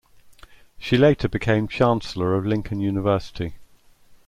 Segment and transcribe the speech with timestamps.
[0.79, 3.53] She later became Chancellor of Lincoln University.